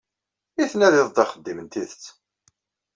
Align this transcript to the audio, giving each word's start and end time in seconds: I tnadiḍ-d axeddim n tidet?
I 0.61 0.63
tnadiḍ-d 0.71 1.21
axeddim 1.23 1.59
n 1.61 1.67
tidet? 1.67 2.05